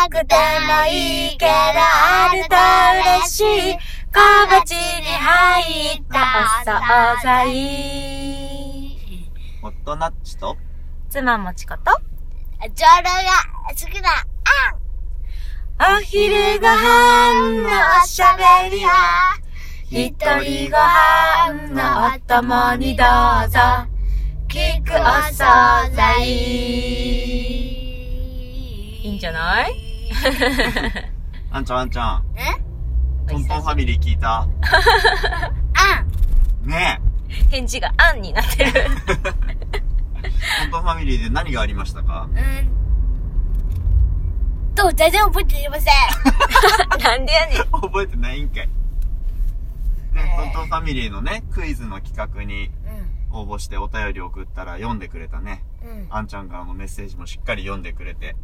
[0.00, 2.56] なくてもいいけどあると
[3.20, 3.40] 嬉し
[3.72, 3.76] い。
[4.12, 4.18] 小
[4.48, 6.16] 鉢に入った
[6.64, 8.96] お惣菜。
[9.60, 10.56] ホットナッチと、
[11.10, 12.00] 妻もちこと？
[12.74, 13.10] ジョロが
[13.68, 14.08] 好きな
[15.96, 17.68] お昼ご飯の
[18.02, 19.36] おしゃべりは
[19.90, 23.06] 一人ご飯のお供にどう
[23.50, 23.58] ぞ。
[24.48, 24.96] 聞くお
[25.30, 25.44] 惣
[25.94, 26.24] 菜。
[29.02, 29.89] いいんじゃない？
[31.52, 32.40] あんちゃんあんちゃん、え？
[33.30, 34.42] トントンファミリー聞いた？
[34.42, 34.48] あ
[36.62, 37.00] ね
[37.50, 38.70] 返事があんになってる。
[38.70, 38.90] え、ト
[40.68, 42.28] ントンファミリーで何がありましたか？
[42.30, 42.38] うん。
[44.74, 45.94] と全然覚えていません。
[47.02, 47.64] なんでやねん。
[47.70, 48.68] 覚えてないんかい。
[50.12, 52.70] ね、トントンファミリーのね、クイズの企画に
[53.30, 55.62] 応募してお便り送ったら読んでくれたね。
[55.82, 55.90] うん。
[55.90, 58.34] うんあんちゃんからのメッセージもしっかり読んでくれて。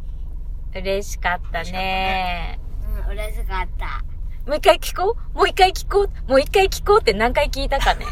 [0.77, 2.59] 嬉しかったね。
[3.07, 4.03] うん嬉しかった。
[4.45, 5.37] もう一回聞こう？
[5.37, 6.09] もう一回聞こう？
[6.29, 8.05] もう一回聞こうって何回聞いたかね？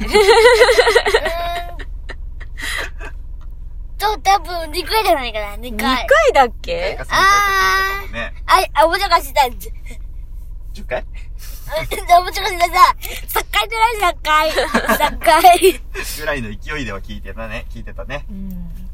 [3.98, 7.24] と多分2回じゃないかな2 2回回だっ1回けか3回か
[8.02, 8.34] 聞いたかもね。
[8.46, 9.50] ああおもちゃかした。
[9.50, 9.72] ず
[10.74, 11.06] 10回
[12.20, 12.68] おもちゃかした。
[12.68, 15.82] さ3回じゃない3回3回
[16.20, 17.66] ぐらいの勢いでは聞いてたね。
[17.70, 18.26] 聞いてたね。
[18.30, 18.85] うん。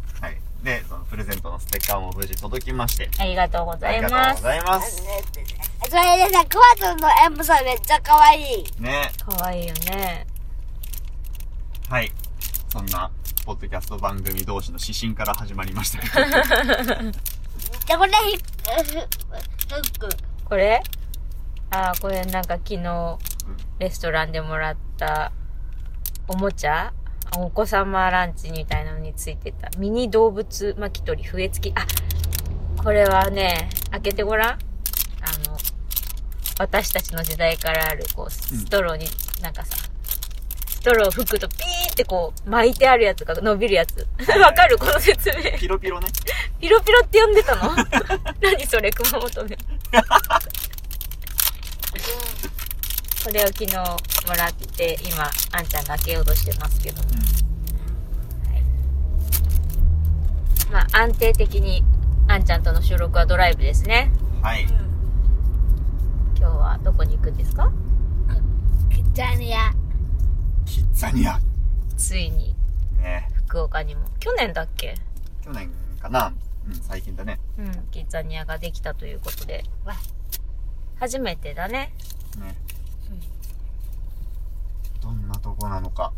[0.63, 0.81] はい。
[0.81, 3.09] で、そのプレゼントのステッカーも無事届きまして。
[3.19, 4.41] ありがとうございありがとうます。
[4.41, 5.03] ございます。
[5.89, 8.65] それでさ、クワトンのエンブさんめっちゃ可愛い。
[8.79, 9.11] ね。
[9.25, 10.27] かわいいよね。
[11.89, 12.11] はい。
[12.69, 13.11] そんな、
[13.45, 16.13] ポッドキャスト番組同士の指針から始まりましたけど。
[17.85, 18.43] じゃ、これ、ひ、フ
[19.75, 20.09] ック。
[20.45, 20.81] これ？
[21.71, 23.17] あー、これなんか昨日、
[23.79, 25.31] レストランでもらった、
[26.27, 26.93] おもちゃ
[27.37, 29.69] お子様ランチみたいなのについてた。
[29.77, 31.73] ミニ動物巻き取り笛付き。
[31.77, 31.85] あ、
[32.83, 34.49] これはね、開けてごらん。
[34.51, 34.55] あ
[35.47, 35.57] の、
[36.59, 39.05] 私たちの時代からある、こう、ストローに、
[39.41, 39.77] なんかさ、
[40.67, 44.05] ストローを吹くとピーってこう、巻いてあるやつが伸びるやつ。
[44.27, 45.57] はいわかるこの説明。
[45.57, 46.07] ピロピロね。
[46.59, 47.75] ピロピロって呼んでたの？
[48.41, 49.57] 何それ、熊本で。
[53.23, 57.09] これを昨日もらって、今、あんちゃんが開けようとしてますけども。
[60.71, 61.83] まあ、安定的に、
[62.27, 64.11] あんちゃんとの収録はドライブですね。
[64.37, 64.41] うん。
[64.41, 64.63] はい。
[64.63, 67.71] 今日はどこに行くんですか？
[68.89, 69.71] キッザニア。
[70.65, 71.39] キッザニア。
[71.97, 72.55] ついに、
[72.97, 74.05] ね福岡にも。
[74.19, 74.95] 去年だっけ？
[75.43, 75.69] 去年
[76.01, 76.33] かな
[76.67, 77.39] うん、最近だね。
[77.57, 79.63] うん、キッザニアができたということで。
[79.85, 79.93] わ
[80.99, 81.93] 初めてだね。
[82.39, 82.55] ね。
[85.41, 86.13] どこなのか。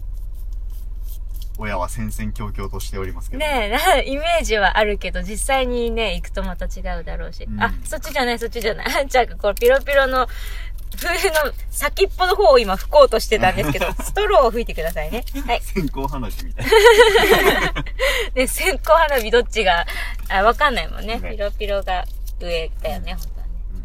[1.58, 3.40] 親は戦々恐々としておりますけど。
[3.40, 7.44] ねえ、なイメージはあるけど、実際にね、行くとまた違うだろうし。
[7.44, 8.88] うんあ、そっちじゃない、そっちじゃない。
[9.02, 10.28] あんちゃんがこのピロピロの、
[10.98, 15.24] 笛の先っぽの方を今吹こうとしてたんですけど、 ストローを吹いてくださいね。
[15.46, 15.62] はい。
[15.62, 16.66] 線香花火みたい
[18.34, 19.86] で、 線香花火どっちが、
[20.30, 21.20] あ、わかんないもんね。
[21.20, 22.06] ねピロピロが
[22.40, 23.84] 上だよね、本当はねうん。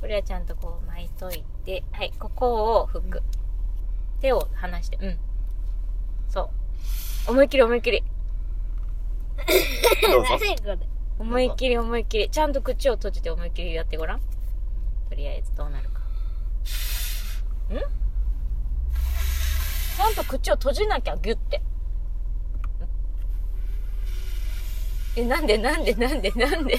[0.00, 3.22] これはちゃんとこう巻いといて、はい、ここを吹く。
[4.22, 5.18] 手を離して、うん。
[6.30, 6.50] そ
[7.26, 7.30] う。
[7.32, 8.04] 思いっきり思いっきり。
[11.18, 12.30] 思いっきり思いっきり。
[12.30, 14.20] ちゃんと口を閉じて思いっきりやってごらん。
[14.20, 15.98] とりあえずどうなるか。
[16.00, 16.02] ん？
[19.96, 21.60] ちゃんと口を閉じなきゃ、ギュって。
[25.16, 26.78] え、なんでなんでなんでなんで？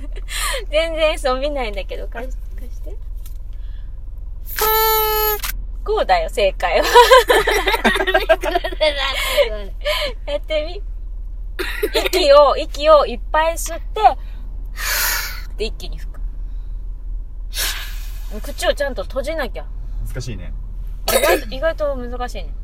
[0.70, 2.94] 全然そう見ないんだけど、貸し貸して。
[5.84, 6.86] こうだよ、正解は。
[10.26, 10.82] やってみ。
[12.06, 14.00] 息を、息をいっぱい吸って、
[15.58, 16.20] で一気に吹く。
[18.40, 19.66] 口をちゃんと閉じなきゃ。
[20.08, 20.52] 難しいね。
[21.08, 22.54] 意外と、意外と難しいね。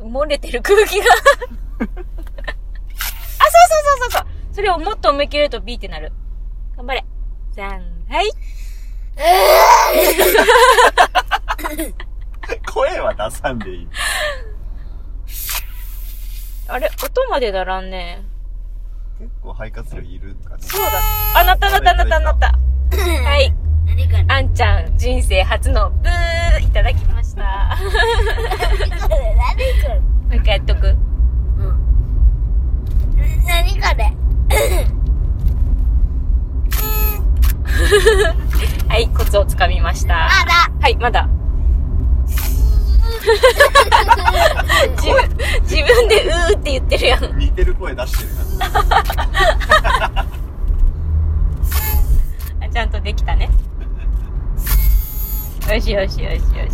[0.00, 1.04] 漏れてる空気が。
[1.14, 1.14] あ、
[1.78, 1.90] そうそう
[4.00, 4.26] そうそうそう。
[4.52, 6.12] それをもっと思いっきり言うとビーってなる。
[6.76, 7.04] 頑張れ。
[7.52, 8.30] じゃん、はい。
[12.72, 13.88] 声は出さんでいい。
[16.66, 18.22] あれ、音までならんね。
[19.18, 20.62] 結構肺活量いるんかね。
[20.62, 20.88] そうだ。
[21.40, 22.46] あ、なったなったなったなった。
[22.48, 22.54] は
[23.38, 23.54] い。
[24.28, 27.13] あんちゃん人生初のブーいただきまし
[39.64, 40.14] かみました。
[40.14, 41.26] まだはい、まだ。
[44.96, 45.28] 自分、
[45.62, 47.38] 自分でうーって言ってるやん。
[47.38, 48.66] 似てる声出してるな。
[52.70, 53.48] ちゃんとできたね。
[55.72, 56.38] よしよしよしよ
[56.68, 56.72] し。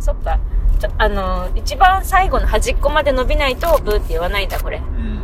[0.00, 0.38] そっか。
[0.78, 4.78] ちょ、あの、一番最後の端っこまで伸びないと、ブーって言わないんだ、これ。
[4.78, 5.20] うん、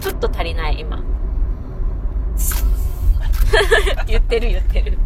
[0.00, 1.15] ちょっと足りない、今。
[4.06, 4.98] 言ってる言ってる。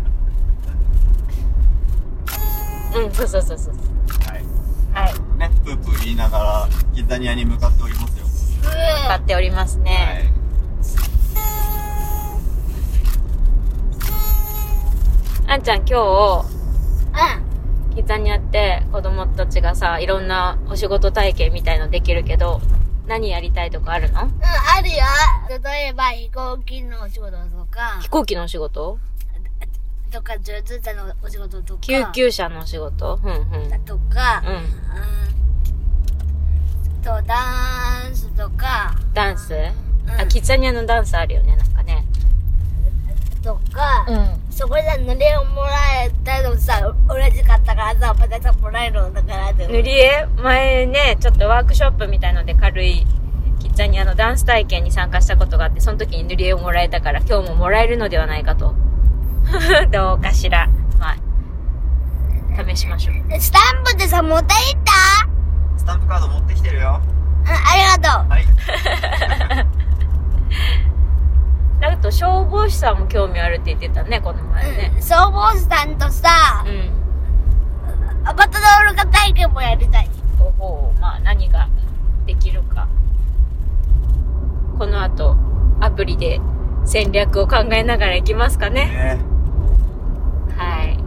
[2.94, 3.74] うん、そうそうそうそう。
[4.94, 5.04] はい。
[5.06, 5.38] はい。
[5.38, 8.26] ね、プープー言いながら、キッザニアに向かっておりますよ。
[9.06, 10.32] 買っておりますね。
[15.46, 17.94] あんちゃん今日、うん。
[17.94, 22.60] キッザニアって子供たちがさ、いろんなお仕事体験みたいのできるけど、
[23.08, 24.22] 何やりたいとかあるの？
[24.22, 24.30] うん、
[24.80, 24.96] あるよ。
[25.62, 27.36] 例えば飛行機のお仕事と
[27.70, 28.98] か飛、行機のお仕事？
[30.10, 33.20] とか、上手者のお仕事とか、救急車のお仕事？
[33.22, 33.34] うんう
[33.76, 33.84] ん。
[33.84, 34.54] とか、うん。
[34.54, 34.58] う
[36.98, 37.02] ん。
[37.02, 39.52] と、ダンスとか、ダンス？
[39.52, 42.04] うんあ、キッザニアのダンスあるよね、なんかね。
[43.44, 44.40] とか、ん。
[44.50, 49.52] そこで塗り絵をもらえたのさ、嬉しかったからさ、またさ、もらえるのだから。
[49.52, 50.26] 塗り絵？
[50.42, 53.06] 前ね、ちょっとワークショップみたいので軽い、
[53.80, 58.74] キッザニアのダンス体験に参加したことがあって、その時に塗り絵をもらえたから、今日ももらえるのではないかと。
[59.90, 60.68] どうかしら。
[60.98, 61.16] まあ、
[62.68, 63.14] 試しましょう。
[63.40, 64.92] スタンプってさ、持っていった？
[65.78, 67.00] スタンプカード持ってきてるよ。
[67.42, 67.54] うん、あ
[67.96, 68.28] りがとう。
[68.28, 68.44] はい。
[71.82, 74.92] あと、消防士さんも興味あるって言ってたね、この前ね。
[74.94, 78.28] うん、消防士さんとさう、ん。
[78.28, 80.10] アバターオルカ体験もやりたい。
[80.38, 81.66] ほほう、まあ何が
[82.26, 82.86] できるか。
[84.80, 85.36] この後、
[85.80, 86.40] アプリで
[86.86, 88.86] 戦略を考えながら行きますかね。
[88.86, 89.20] ね
[90.56, 90.98] はい。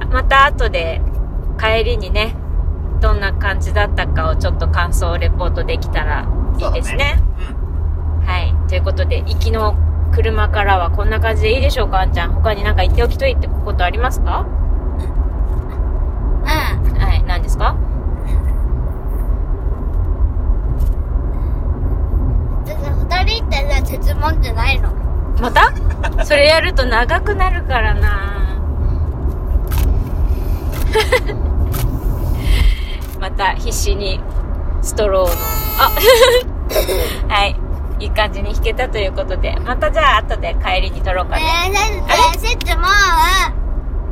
[0.00, 1.00] あまた後で
[1.56, 2.34] 帰りにね、
[3.00, 6.26] どんな感じだったかをちょっと感想レポートできたら
[6.58, 7.22] いいですね。
[8.26, 8.52] はい。
[8.68, 9.76] ということで、行きの
[10.12, 12.32] 車からはこんな感じでいいでしょうか、あんちゃん。
[12.32, 14.40] 他になんか言っておきといってことありますか？
[14.40, 14.48] う
[16.42, 16.48] ん。
[16.98, 17.22] はい。
[17.22, 17.76] 何ですか
[22.64, 22.90] でさ、
[23.24, 24.92] 二人ってさ、質問ってないの。
[25.40, 25.72] また？
[26.24, 28.34] それやると長くなるからな。
[33.20, 34.20] また必死に
[34.82, 35.32] ストローの、
[35.78, 35.90] あ
[37.34, 37.56] はい。
[38.00, 41.42] いい感じに弾けたということで、またじゃあ後で帰りに撮ろうかね。
[41.66, 41.72] えー、
[42.38, 42.86] 先生、質問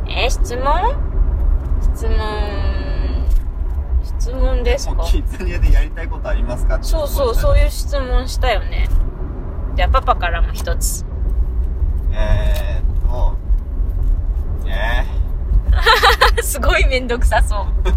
[0.09, 0.97] えー質問
[1.95, 2.17] 質問、
[4.19, 5.03] 質問ですか？
[5.05, 6.79] キッザニアでやりたいことありますか？
[6.83, 8.89] そうそう、そういう質問したよね。
[9.75, 11.05] じゃあパパからも一つ。
[12.13, 13.11] えーっ
[14.63, 15.07] と、ね
[16.43, 17.67] すごいめんどくさそう。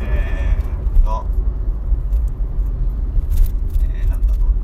[0.00, 1.26] えーっと、
[3.82, 4.56] えー、なんだろうな。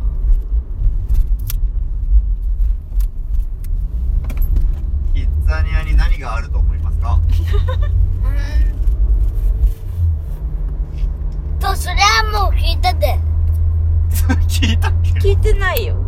[5.14, 7.18] キッザニアに何があると思いますか
[11.52, 11.58] うん。
[11.58, 13.18] と、それはもう聞いてて。
[14.48, 15.94] 聞いたっけ聞いてないよ。
[15.94, 16.02] うん。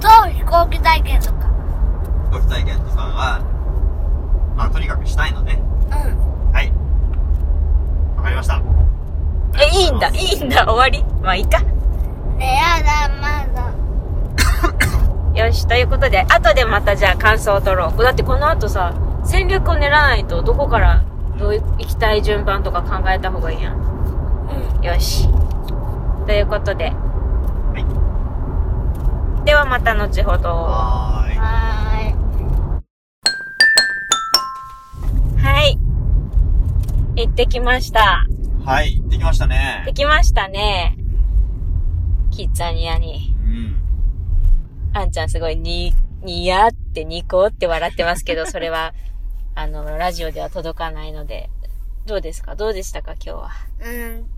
[0.00, 0.08] と、
[0.56, 1.32] 飛行機体験とか。
[2.30, 5.60] 飛行機体験とかは、まあとにかくしたいのね。
[5.84, 6.52] うん。
[6.52, 6.72] はい。
[8.16, 8.62] わかりました。
[9.60, 11.60] え、いいんだ、いいんだ、終わりまあいいか。
[12.38, 13.44] ねやだ、ま
[15.34, 15.44] だ。
[15.46, 18.02] よし、ということで、後でまたじゃあ感想を取ろう。
[18.02, 18.94] だってこの後さ、
[19.24, 21.02] 戦略を練らないと、どこから、
[21.38, 23.74] どうい行きたい順番とか考えた方がいいやん。
[23.74, 24.82] うん。
[24.82, 25.28] よし。
[26.26, 26.94] ということで。
[29.56, 29.64] はい。
[29.64, 30.48] ではまた後ほど。
[30.50, 31.36] はーい。
[31.38, 32.82] は
[35.38, 35.78] はい。
[37.16, 38.26] 行ってきました。
[38.64, 39.94] はい、できましたねで。
[39.94, 40.98] きましたね。
[42.30, 43.34] キッザニアに。
[43.44, 43.76] うん。
[44.92, 48.92] あんちゃんすごいに、にやってニコって笑ってますけど、それは、
[49.54, 51.48] あの、ラジオでは届かないので、
[52.04, 52.56] どうですか？
[52.56, 53.12] どうでしたか？
[53.12, 53.50] 今日は。
[53.80, 53.84] い。
[53.88, 54.35] うん。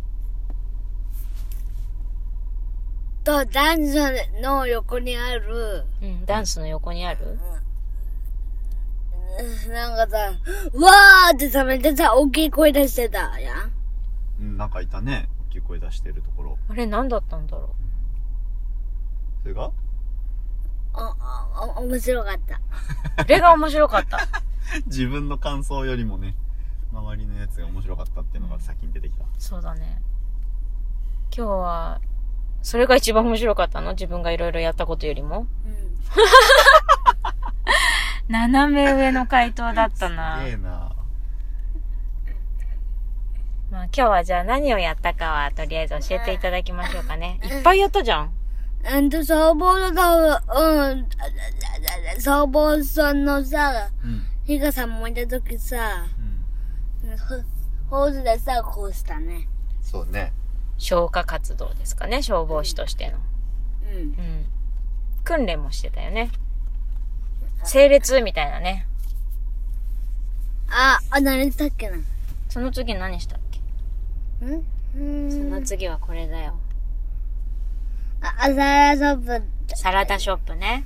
[3.29, 7.27] と、男女の横にある、うん、ダンスの横にある？
[7.27, 7.39] うん
[9.73, 10.33] なんかさ、
[10.73, 13.73] うわーってさ、めっちゃさ、大きい声出してたやん。
[14.41, 15.29] うん、なんかいたね。
[15.51, 16.59] 大きい声出してるところ。
[16.69, 17.77] あれ何だったんだろ
[19.43, 19.67] それが？
[19.67, 19.73] お、
[20.97, 22.57] お、お、面白かった。
[22.57, 22.59] う。
[23.19, 24.19] あれが面白かった。
[24.87, 26.35] 自分の感想よりもね、
[26.93, 29.25] 周りのやつが面白かったっていうのが先に出てきた。
[29.39, 30.03] そうだね。
[31.37, 32.01] 今日は、
[32.63, 33.93] それが一番面白かったの？
[33.93, 35.47] 自分がいろいろやったことよりも？
[35.67, 35.79] うん。
[38.33, 40.45] 斜め上の回答だったなす。
[40.45, 40.93] げえな
[43.71, 47.41] まあ今日はじゃあ何をやったかはとりあえず教えていただきましょうかね。
[47.43, 48.31] いっぱいやったじゃん。
[48.95, 51.09] うんと、消防のさ、うん、
[52.19, 54.23] 消防さんのさ、うん。
[54.47, 56.07] 火がさ燃えた時さ、
[57.03, 57.19] うん。
[57.19, 57.25] ホ
[57.91, 59.49] ホースでさ、こうしたね。
[59.83, 60.33] そうね。
[60.79, 63.19] 消火活動ですかね、消防士としての。
[63.93, 63.99] うん。
[63.99, 64.47] うん。
[65.25, 66.31] 訓練もしてたよね。
[67.65, 68.87] 整列みたいなね。
[70.71, 71.97] あ、あ、何だっけな。
[72.49, 73.41] その次何したっ
[74.41, 74.47] け？
[74.47, 74.65] ん？
[74.97, 75.31] うん。
[75.31, 76.55] その次はこれだよ。
[78.21, 79.43] あ、サラダショッ
[79.77, 80.85] サラダショップね。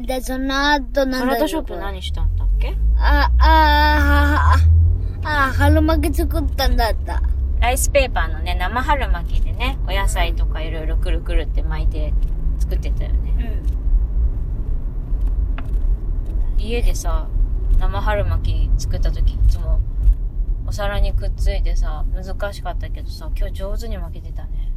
[0.00, 0.06] プ。
[0.06, 2.76] で、その後なんだサラダショップ何したんだっけ？
[2.96, 4.54] あ、あ、
[5.24, 7.22] あ、あ、春巻き作ったんだった。
[7.68, 12.14] ライスペーパーのね、生春巻きでね、お野菜とかいろいろくるくるって巻いて
[12.58, 13.62] 作ってたよね。
[16.56, 16.60] うん。
[16.62, 17.28] 家でさ、
[17.78, 19.80] 生春巻き作った時いつも
[20.66, 24.70] お皿にくっついてさ、難しかったけどさ、今日上手に巻けてたね。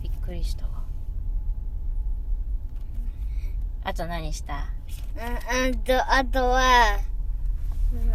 [0.00, 0.84] びっくりしたわ。
[3.82, 4.68] あと何した？
[5.16, 5.66] うん。
[5.66, 7.00] うんと、あとは、
[7.92, 8.12] うん、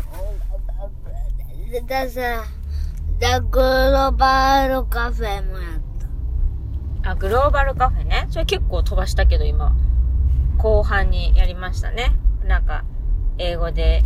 [1.79, 2.43] ださ、
[3.21, 5.81] ザ・グローバルカフェもやっ
[7.01, 7.11] た。
[7.11, 8.27] あ、グローバルカフェね。
[8.29, 9.73] それ結構飛ばしたけど今、
[10.57, 12.11] 後半にやりましたね。
[12.43, 12.83] なんか、
[13.37, 14.03] 英語で、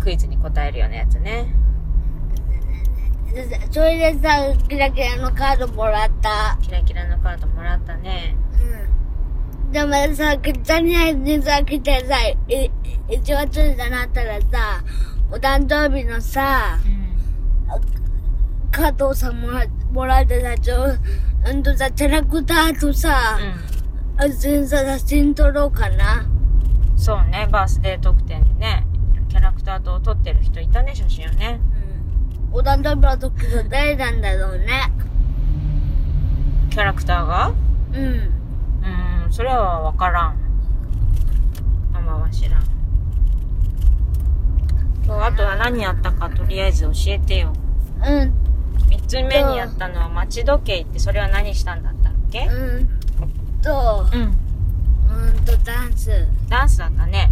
[0.00, 1.52] クイズに答えるようなやつね。
[3.72, 6.58] それでさ、キラキラのカードもらった。
[6.62, 8.36] キラキラのカードもらったね。
[9.64, 9.72] うん。
[9.72, 12.70] でもさ、ザニアにさ、来てさ、い、
[13.08, 14.84] 1月になったらさ、
[15.30, 18.70] お誕生日のさ、うん。
[18.70, 20.96] カードをさ、もら、もらってさ、ちょ、
[21.46, 23.38] うんとさ、キャラクターとさ、
[24.18, 26.20] うあ、全さ、写真撮ろうかな。
[26.22, 26.26] ん。
[26.96, 28.86] そうね、バースデー特典でね、
[29.28, 31.60] キャラクターと撮ってる人いたね、写真をね。
[32.52, 32.58] うん。
[32.58, 34.92] お誕生日の時の誰なんだろうね。
[36.70, 37.52] キャラクターが？
[37.92, 38.04] うん。
[38.04, 40.36] うーん、それはわからん。
[41.92, 42.75] ママは知らん。
[45.36, 47.52] とは何やったかとりあえず教えてよ。
[48.04, 48.32] うん。
[48.88, 52.46] 三つ目にやったのは街時計ってそれは何したんだったっけ？
[52.46, 52.88] うん
[53.62, 54.22] と、うん。
[54.22, 56.26] うんと、ダンス。
[56.48, 57.30] ダンスだったね。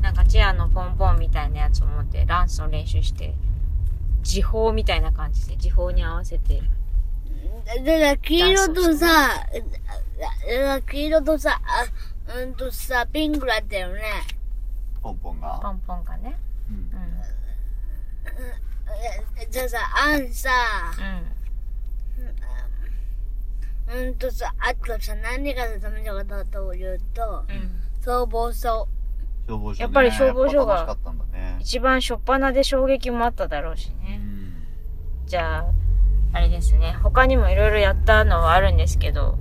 [0.00, 3.34] なんかチェアのポンポンみたいなやつを持ってダンスの練習して、
[4.22, 6.62] 時報みたいな感じで時報に合わせて。
[7.76, 9.06] で、で黄色とさ、
[10.58, 11.86] だ黄色とさ、あ
[12.38, 14.02] うんとさ、ピンクだったよね。
[15.02, 15.60] ポンポンが。
[15.62, 16.38] ポンポンがね。
[16.70, 16.80] うんう。
[16.80, 17.03] ん。
[19.40, 20.50] えじゃあさ、あんさ、
[23.92, 24.06] うん。
[24.06, 27.70] うんとさ、あとさ、何がダメだったというと、うん。
[28.04, 28.88] 消防署。
[29.46, 29.82] 消防署ね。
[29.82, 30.96] やっぱり消防署が。
[31.60, 34.16] 一番初っ端で衝撃もあっただろうしうね。
[34.16, 34.52] ん。
[35.26, 35.66] じゃあ、
[36.32, 36.92] あれですね。
[37.02, 39.38] 他にもいろいろやったのはあるんですけど、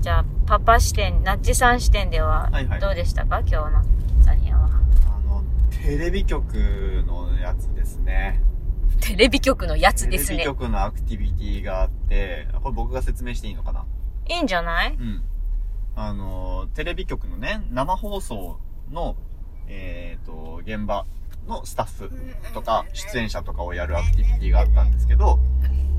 [0.00, 3.80] じゃあ、パパ視点、ナッチさん視点でははいはいどうでしたか、今日のザニアは。
[3.80, 3.82] あの、
[5.82, 6.54] テレビ局
[7.08, 8.40] のやつですね。
[9.00, 10.44] テレビ局のやつですテレビね。
[10.44, 13.84] 局のアクティビティがあって、これ僕が説明していいのかな？
[14.28, 14.94] いいんじゃない？
[14.94, 15.24] うん。
[15.96, 18.60] あの、テレビ局のね、生放送
[18.92, 19.16] の、
[19.66, 21.04] えっ、と、現場
[21.48, 22.12] のスタッフ
[22.54, 25.40] とか、出演者とかをやるアクティビティがあったんですけど、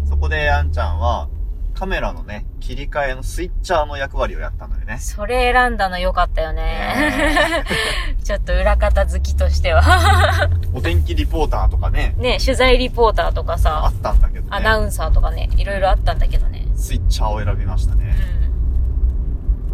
[0.06, 1.28] そこであんちゃんは、
[1.74, 4.98] カメラのね、切り替えのスイッチャーの役割をやったのよね。
[5.00, 6.62] それ選んだのよかったよね。
[6.62, 7.64] ね
[8.24, 9.82] ちょっと裏方好きとしては。
[10.74, 14.48] お天気リポーターとかね、ね、取材リポーターとかあさっ、たんだけどね。
[14.52, 16.66] アナウンサーとかね、いろいろあったんだけどね。
[16.76, 18.16] スイッチャーを選びましたね。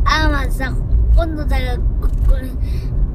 [0.05, 0.73] あんはさ、
[1.15, 2.47] 今度だよ、これ、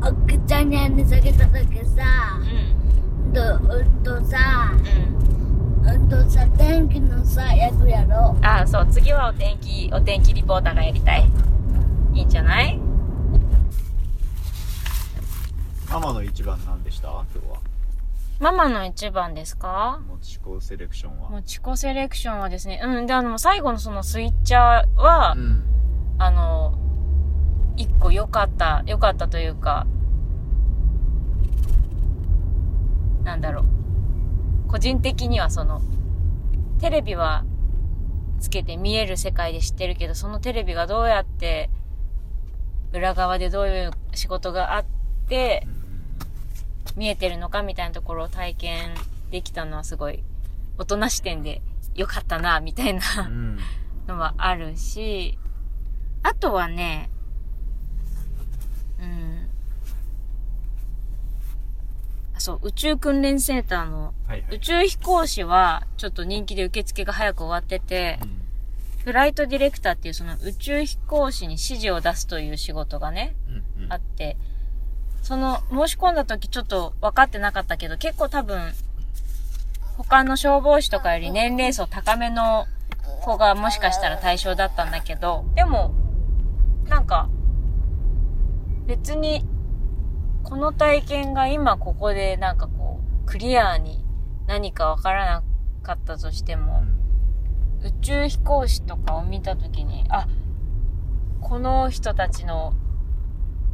[0.08, 2.02] おくちゃんにゃんに下げた時さ
[2.38, 3.32] う、ん。
[3.32, 3.40] と、
[3.74, 5.33] うんとさ、うん。
[5.84, 6.08] うん。
[6.08, 11.24] とさ、天気のさ、役やろああ、そう、次はお天気、お天気リポーターがやりたい。
[12.14, 12.28] いいん。
[12.28, 12.78] じゃない
[15.90, 17.58] ママの一番何でした今日は。
[18.40, 21.30] ママの一番ですか持ち子セレクションは。
[21.30, 25.64] もちこセレクションはですね、うん、で、あの、最後のそのスイッチャーは、うん。
[26.18, 26.76] あの、
[27.76, 29.86] 一個良かった、良かったというか、
[33.22, 33.40] なん。
[33.40, 33.64] だろう。
[34.74, 35.80] 個人的にはその、
[36.80, 37.44] テレビは
[38.40, 41.70] つけて見える世界で知ってるけど、そのテレビがどうやって、
[42.92, 44.84] 裏側でどういう仕事があっ
[45.28, 45.64] て、
[46.96, 48.94] 見えてるのかみたいなところを体験
[49.30, 50.24] できたのはすごい、
[50.76, 51.62] 大人視点で
[51.94, 53.00] 良かったな、みたいな。
[53.28, 53.58] うん。
[54.08, 55.38] のはあるし、
[56.24, 57.10] あとはね、
[58.98, 59.48] うん。
[62.44, 64.56] そう、宇宙訓練センターのはいはい。
[64.56, 68.40] 宇宙飛行士は、ちょっと人気で受付が早く終わってて、うん。
[69.02, 73.92] フライトディレクターっていうその宇宙飛行士に指示を出すという仕事がね、うんうん。
[73.92, 74.36] あって、
[75.22, 78.74] その申し込んだ時ちょっと分かってなかったけど、結構多分、
[79.96, 82.66] 他の消防士とかより年齢層高めの
[83.22, 85.94] 子がもしかしたら対象だったんだけど、でも、
[86.90, 87.30] なんか、
[88.86, 89.46] 別に、
[90.44, 94.04] この体験が今ここでなんかこう、クリアに
[94.46, 95.42] 何かわからな
[95.82, 96.82] かったとしても、
[97.82, 100.28] 宇宙飛行士とかを見たときに、あ、
[101.40, 102.74] この人たちの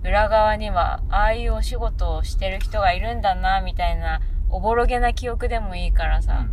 [0.05, 6.47] 裏側には、ああいうお仕事をしてる人がいるんだな、みたいな、おぼろげな記憶でもいいからさ、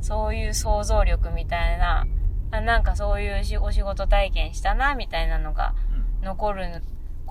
[0.00, 2.06] そういう想像力みたいな、
[2.50, 5.74] あなんかそういうしお仕事体験したな、みたいなのが
[6.22, 6.82] 残る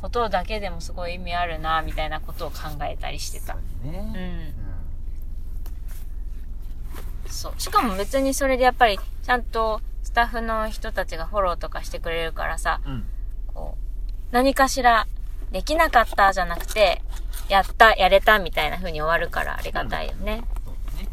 [0.03, 3.55] ことだけでもすごい意味あるな、みたいなことを考えたりしてた。
[3.85, 4.53] うんね
[7.25, 7.31] うん。
[7.31, 7.53] そう。
[7.57, 13.05] しかも別にそれでやっぱり、ちゃんとスタッフの人たちがフォローとかしてくれるからさ、うん
[13.53, 13.83] こう、
[14.31, 15.07] 何かしら、
[15.53, 17.01] できなかったじゃなくて、
[17.47, 20.43] やった、やれたみたいな風に終わるからありがたいよね。
[20.65, 21.09] そうだね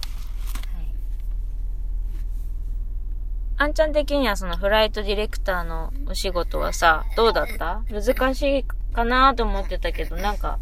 [0.75, 0.87] はい。
[3.59, 7.83] あんちゃん的にはそのフライトディレクターのお仕事はさ、どうだった？
[7.89, 10.59] 難しいかなと思ってたけど、なんか、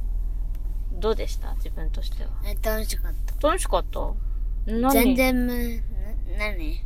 [0.92, 1.54] どうでした？
[1.54, 2.30] 自分としては。
[2.44, 3.48] え楽しかった。
[3.48, 4.12] 楽しかった？
[4.66, 4.92] 何？
[4.92, 5.82] 全然む、
[6.36, 6.82] な、何？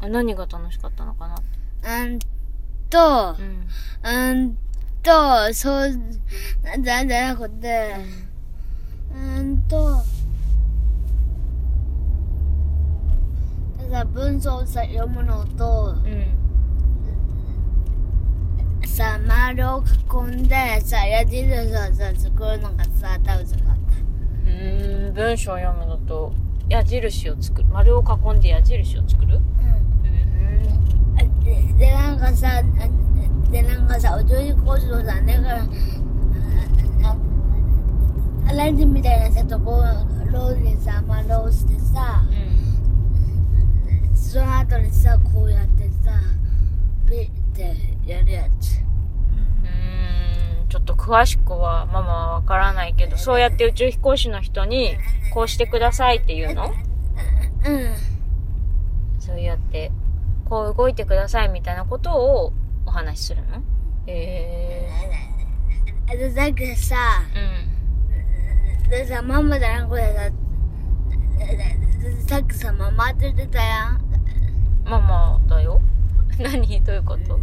[0.00, 2.02] あ何が楽しかったのかな？
[2.04, 2.18] うん
[2.88, 3.68] とう、ん。
[4.04, 4.56] うん
[5.02, 5.90] と、そう、
[6.62, 7.96] なんじゃなくて、
[9.14, 10.02] うんと、
[13.90, 16.26] さ、文章をさ、読むのと、うん。
[18.86, 19.18] さ、
[19.50, 23.76] 丸を囲んで、さ、矢印をさ、作るのがさ、楽しかっ
[24.44, 26.32] うーん、文章を読むのと、
[26.68, 27.68] 矢印を作る。
[27.68, 29.40] 丸を囲んで矢印を作る？
[29.40, 29.42] た。
[31.24, 31.26] うん。
[31.26, 31.40] うん。
[31.42, 32.62] で、でなんかさ、あ
[33.50, 35.66] で、なんかさ、お上手講師のさ、だから、
[38.54, 39.82] ラジンみたいなさ、とこ
[40.32, 44.16] ろでさ、丸をしてさ、うん。
[44.16, 46.12] その後にさ、こうやってさ、
[47.08, 47.74] ピッて
[48.06, 48.78] やるやつ。
[50.70, 54.96] うーん、ちょっと詳しくはママはわからないけど、そうやって宇宙飛行士の人に、
[55.34, 56.66] こうしてくださいっていうの？
[56.66, 56.74] うん。
[59.18, 59.90] そうやって、
[60.48, 62.52] こう動いてくださいみたいなことを
[62.86, 63.62] お話しするの？
[64.06, 64.88] へ
[66.10, 68.90] えで、だけどさ、ー。
[68.90, 70.32] でさ、ママじゃなくて
[72.26, 74.00] さ、さっきさ、ママって言ってたやん。
[74.84, 74.90] うん。
[74.90, 75.80] ママだよ。
[76.40, 76.80] 何？
[76.82, 77.38] どういうこと？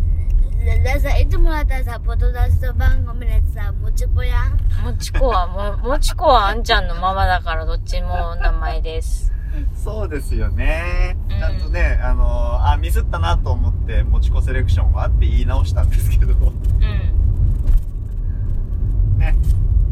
[0.68, 4.60] ででさ、いつもだったらさ、ポトダスト番組でさ、もちぽやん。
[4.84, 9.32] もちこは、も、もちこはあんちゃんのママだからどっちも名前です。
[9.74, 11.16] そうですよね。
[11.30, 16.40] うんちゃんとね、あのーあ、ミスったなと思って、もちこセレクションはって言い直したんですけど、うん。
[19.18, 19.38] ね。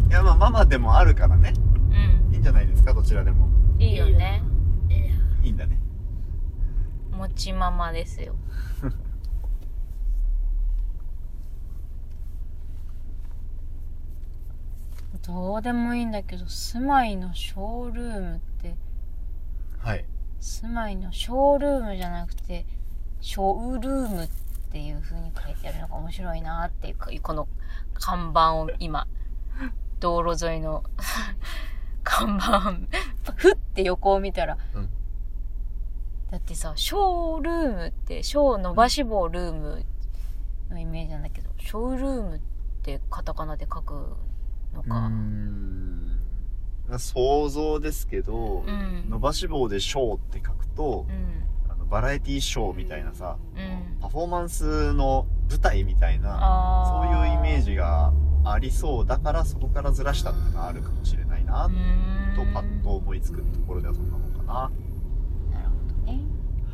[0.09, 1.53] いや、まあ、ママでもあるからね。
[2.31, 3.47] ういいんじゃないですか、どちらでも。
[3.47, 3.81] ん。
[3.81, 4.43] いいよね。
[5.41, 5.79] いいんだね。
[7.11, 8.35] もちママですよ。
[15.25, 18.75] どうでもいいんだけど、住まいのショールームって、
[19.79, 20.05] はい。
[20.39, 22.67] 住まいのショールームじゃなくて、
[23.21, 24.29] ショールームっ
[24.71, 27.47] ていう風に書いてあるのが面白いなっていうか、この
[27.95, 29.07] 看板を今、
[29.99, 30.83] 道路沿いの
[32.03, 32.73] 看板、
[33.35, 34.89] ふって横を見たら、うん
[36.31, 39.85] だってさ、ショールームって、ショー伸ばし棒ルーム
[40.69, 42.39] のイメージなんだけど、ショールームっ
[42.81, 44.17] てカタカナで書く
[44.75, 45.07] のか。
[45.09, 46.19] ん。
[46.97, 49.09] 想像ですけど、うん。
[49.09, 51.71] 伸ばし棒でショーって書くとう、ん。
[51.71, 53.99] あのバラエティショーみたいなさ、うん。
[53.99, 58.13] パフォーマンスの舞台みたいな、あそういうイメージジが
[58.45, 61.69] ありそうだからそこからずらしたっていうのがあるかもしれないな、
[62.35, 64.53] とパッと思いつくところではそんなもんかな。
[64.53, 65.69] なる
[66.05, 66.19] ほどね。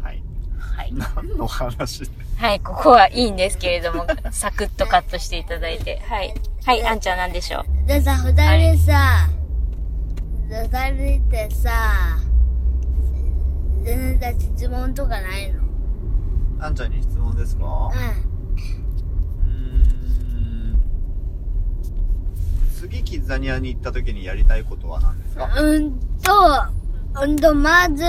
[0.01, 0.23] はい。
[0.59, 0.93] はい。
[1.15, 2.03] 何の話
[2.37, 5.99] はい、ここはいいんですけれども、サクッとカットしていただいて。
[5.99, 6.33] はい。
[6.65, 7.80] はい、あんちゃんなんでしょう？
[7.91, 8.31] でさ、二
[8.73, 9.27] 人さ、
[10.47, 12.19] 二人ってさ、
[13.83, 15.59] 全然質問とかないの？
[16.61, 17.65] あんちゃんに質問ですか？
[17.65, 17.97] う
[19.45, 20.81] うーん。
[22.79, 25.47] 次キッザニアに行った時にやりたいことは何ですか？
[25.47, 25.65] ん。
[25.65, 26.31] うんと、
[27.23, 28.07] うんと、まず、宇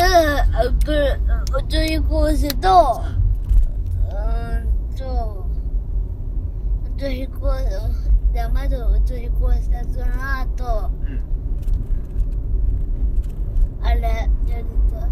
[1.68, 3.02] 宙飛行士と、
[4.06, 5.44] うんと、
[6.96, 7.64] 宇宙飛行士、
[8.32, 10.06] じゃあまず宇宙飛行士でその
[10.40, 11.20] 後、うん。
[13.84, 15.08] あれやりた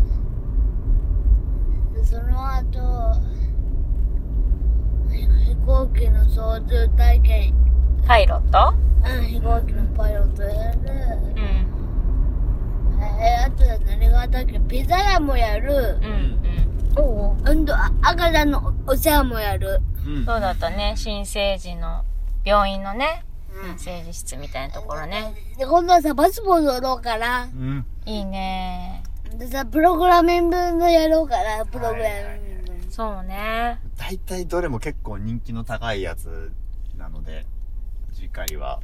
[2.04, 3.20] その後
[5.10, 7.54] ひ飛行機の操縦体験
[8.06, 8.74] パイロット？
[9.04, 10.88] うん飛行機のパイロットやるうん。
[13.02, 14.58] えー、あとで何があったっけ？
[14.60, 16.38] ピザ屋もやるうん
[16.96, 17.02] うん。
[17.02, 17.02] お
[17.32, 17.36] お。
[17.44, 20.24] うんとあ赤ちゃんのお世話もやるうん。
[20.24, 20.94] そうだったね。
[20.96, 22.04] 新生児の
[22.50, 25.34] 病院のね、うん新生児室みたいなところね。
[25.56, 27.86] で今度はさパスポート取ろうからうん。
[28.06, 29.04] いいね。
[29.36, 33.78] でさプログラミングのやろうからプログラミングそうね。
[33.96, 36.50] 大体どれも結構人気の高いやつ
[36.98, 37.46] なので、
[38.12, 38.80] 次回は、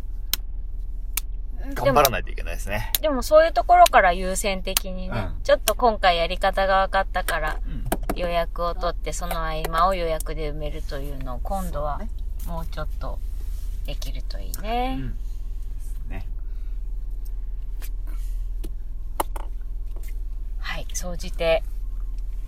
[1.74, 2.92] 頑張らないといけないですね。
[3.00, 7.85] でもそういうところから優先的にね、うんちょっと今回やり方が分かったからうん。
[8.16, 12.00] 予約を取ってその合間を予約で埋めるというのを今度は
[12.46, 13.18] もうちょっと
[13.87, 14.96] できるといいうね。
[14.96, 15.16] ん。
[16.09, 16.27] ね。
[20.59, 21.62] はい、総じて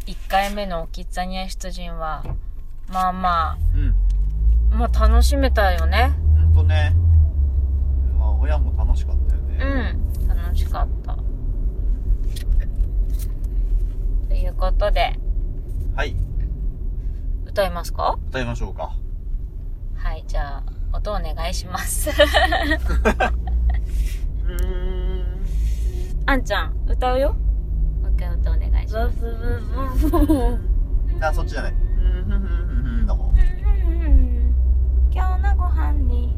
[0.07, 2.25] 1回目のキッザニア出陣は
[2.91, 3.95] まあまうん。
[4.73, 6.13] あ、まあ楽しめたよね。
[6.35, 6.93] ほんとね。
[8.19, 9.95] まあ、親も楽しかったよね。
[10.21, 11.17] うん、楽しかった。
[14.29, 15.15] ということで、
[15.95, 16.17] はい。
[17.47, 18.19] 歌いますか？
[18.29, 18.95] 歌いましょうか。
[19.95, 20.63] はい、じゃあ、
[20.99, 22.11] 音お願いします。
[22.11, 22.17] うー
[25.23, 25.25] ん。
[26.27, 27.35] あんちゃん、歌うよ。
[28.03, 30.59] もう一回歌お願いします。
[31.21, 31.73] あ、そっちじゃない。
[31.73, 31.79] うん、
[32.25, 32.31] ふん。
[32.31, 32.41] ふん。
[32.41, 32.47] ふん。
[32.83, 33.07] ふん。
[33.07, 33.33] の方。
[35.13, 36.37] 今日のご飯に。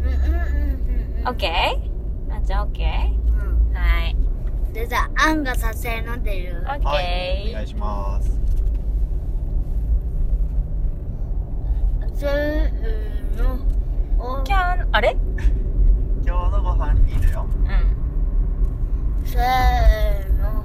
[0.00, 0.06] うん。
[0.06, 0.12] うん。
[0.12, 0.20] うん。
[1.20, 1.28] うん。
[1.28, 2.44] オッケーあん。
[2.44, 2.66] ちゃん。
[2.66, 2.88] オッケう
[3.42, 3.72] ん。
[3.74, 4.16] ーはい。
[4.74, 5.42] でさ、あん。
[5.42, 6.60] がさせーのっていう。
[6.60, 6.80] オッはい。
[6.80, 8.38] ケーお願いします。
[12.14, 13.67] せーの。
[14.20, 15.16] お今日の、あれ？
[16.26, 17.46] 今日のご飯にだよ。
[17.46, 19.24] うん。
[19.24, 20.64] せーの。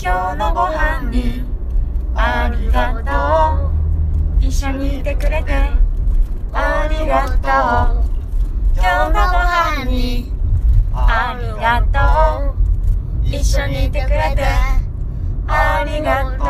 [0.00, 1.42] 今日のご飯に
[2.14, 4.46] ありがとう。
[4.46, 5.52] 一緒にいてくれて
[6.52, 7.40] ありがとう。
[8.76, 9.18] 今日のご
[9.82, 10.32] 飯に
[10.94, 11.98] ありがと
[12.54, 13.26] う。
[13.26, 14.44] 一緒にいてくれて
[15.48, 16.44] ありがと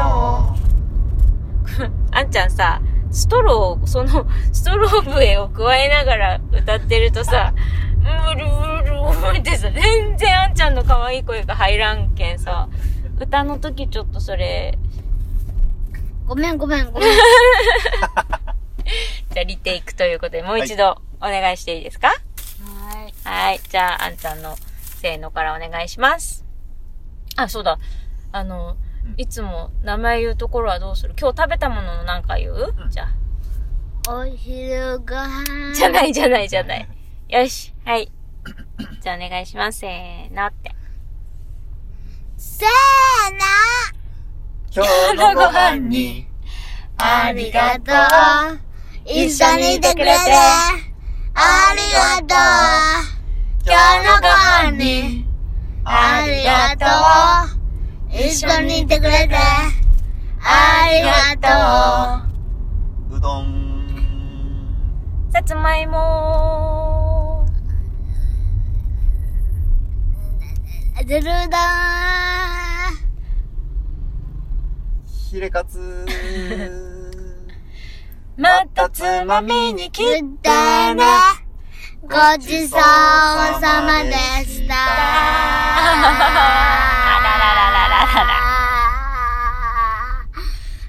[1.84, 1.90] う。
[2.10, 2.80] あ んちゃんさ
[3.10, 7.52] ストローその ストロー笛を加えながら歌ってるとさ
[8.02, 8.50] ブルブ
[8.88, 12.68] ルブルってさ全然あんちゃんの可愛い声が入らんけんさ
[13.18, 14.78] 歌の時ちょっとそれ
[16.26, 17.08] ごめんごめんごめん。
[19.32, 22.08] じゃあリテイクということでもう一度お願いしていいですか？
[22.08, 22.14] は
[23.06, 23.14] い。
[23.24, 23.60] はい。
[23.68, 24.56] じゃあ、あんちゃんの
[25.00, 26.44] せーのからお願いします。
[27.36, 27.78] あ、そうだ。
[28.32, 31.14] あの、うんいつも名前言うところはどうする？
[31.18, 34.10] 今日食べたものの何か言う、うんじゃあ。
[34.10, 35.74] お昼ご飯。
[35.74, 36.88] じゃないじゃないじゃない。
[37.28, 37.74] よし。
[37.84, 38.10] はい。
[39.00, 39.80] じゃあお願いします。
[39.80, 40.74] せーのって。
[42.36, 42.68] せー
[43.32, 43.38] の。
[44.70, 46.28] 今日のご飯に、
[46.96, 47.92] ありがと
[48.54, 48.58] う。
[49.04, 50.12] 一緒にいてくれて。
[51.34, 53.66] ありがとう。
[53.66, 55.26] 今日のご飯に。
[55.84, 57.57] ありがとう。
[58.18, 59.36] 一緒にいてくれて。
[60.40, 61.02] あり
[61.40, 62.26] が
[63.10, 63.48] とうどん。
[65.32, 67.48] さつまいもう。
[71.08, 71.58] ずるだ
[75.06, 76.04] ヒレカツ。
[78.36, 80.06] またつまみに切ー。
[80.16, 80.50] っって
[80.94, 81.04] ね。
[82.02, 84.12] ごちそうさまで
[84.44, 84.74] した。
[88.08, 88.24] だ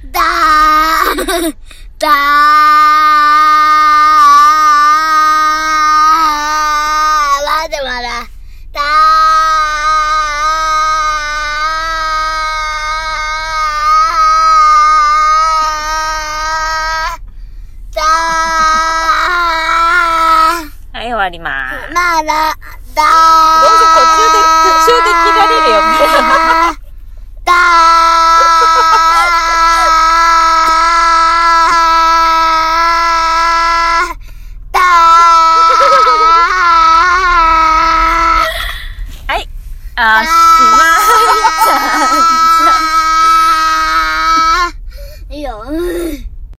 [0.06, 0.16] ー、
[2.00, 2.12] だー、
[7.46, 8.08] まだまだ、
[8.72, 18.02] だー、だ
[20.94, 21.94] はい、終わりまーす。
[21.94, 22.56] まだ、
[22.96, 23.99] だー。